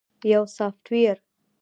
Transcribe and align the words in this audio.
-یو 0.31 0.43
سافټویر 0.55 1.15
📦 1.19 1.21